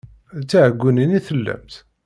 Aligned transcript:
D 0.39 0.41
tiɛeggunin 0.49 1.15
i 1.17 1.19
tellamt? 1.27 1.73